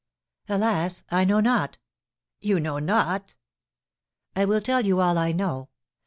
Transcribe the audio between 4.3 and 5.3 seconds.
"I will tell you all